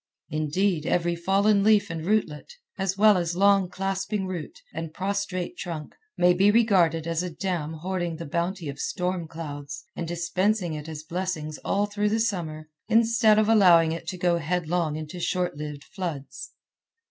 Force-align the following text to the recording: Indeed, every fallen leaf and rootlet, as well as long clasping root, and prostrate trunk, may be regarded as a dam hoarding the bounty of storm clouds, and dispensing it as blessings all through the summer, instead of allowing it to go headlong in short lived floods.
Indeed, 0.29 0.87
every 0.87 1.15
fallen 1.15 1.63
leaf 1.63 1.91
and 1.91 2.03
rootlet, 2.03 2.53
as 2.75 2.97
well 2.97 3.17
as 3.19 3.35
long 3.35 3.69
clasping 3.69 4.25
root, 4.25 4.57
and 4.73 4.91
prostrate 4.95 5.57
trunk, 5.57 5.93
may 6.17 6.33
be 6.33 6.49
regarded 6.49 7.05
as 7.05 7.21
a 7.21 7.29
dam 7.29 7.73
hoarding 7.73 8.15
the 8.15 8.25
bounty 8.25 8.67
of 8.67 8.79
storm 8.79 9.27
clouds, 9.27 9.85
and 9.95 10.07
dispensing 10.07 10.73
it 10.73 10.89
as 10.89 11.03
blessings 11.03 11.59
all 11.59 11.85
through 11.85 12.09
the 12.09 12.19
summer, 12.19 12.67
instead 12.87 13.37
of 13.37 13.47
allowing 13.47 13.91
it 13.91 14.07
to 14.07 14.17
go 14.17 14.39
headlong 14.39 14.95
in 14.95 15.07
short 15.19 15.55
lived 15.55 15.83
floods. 15.83 16.53